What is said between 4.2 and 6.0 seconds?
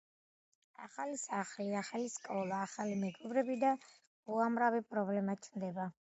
უამრავი პრობლემა ჩნდება.